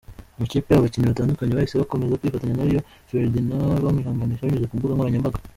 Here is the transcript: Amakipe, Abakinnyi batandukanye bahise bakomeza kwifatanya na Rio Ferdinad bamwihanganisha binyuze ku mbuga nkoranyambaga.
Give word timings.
Amakipe, 0.35 0.71
Abakinnyi 0.73 1.09
batandukanye 1.11 1.51
bahise 1.53 1.75
bakomeza 1.81 2.19
kwifatanya 2.19 2.55
na 2.55 2.67
Rio 2.67 2.81
Ferdinad 3.09 3.77
bamwihanganisha 3.85 4.47
binyuze 4.47 4.67
ku 4.69 4.77
mbuga 4.77 4.95
nkoranyambaga. 4.95 5.39